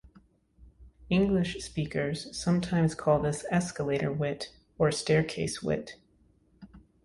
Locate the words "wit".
4.11-4.51, 5.61-5.93